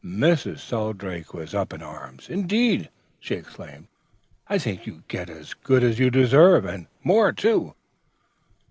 [0.03, 0.57] "Mrs.
[0.67, 2.27] Shelldrake was up in arms.
[2.27, 3.85] "'Indeed,' she exclaimed,
[4.47, 7.75] I think you get as good as you deserve, and more, too.'